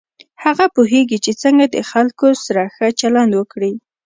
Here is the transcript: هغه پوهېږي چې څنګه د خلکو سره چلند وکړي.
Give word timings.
هغه 0.43 0.65
پوهېږي 0.75 1.17
چې 1.25 1.31
څنګه 1.41 1.65
د 1.69 1.77
خلکو 1.91 2.27
سره 2.45 2.63
چلند 2.99 3.31
وکړي. 3.35 3.73